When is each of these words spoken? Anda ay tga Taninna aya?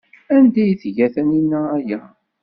Anda 0.35 0.59
ay 0.65 0.73
tga 0.81 1.07
Taninna 1.13 1.59
aya? 1.77 1.99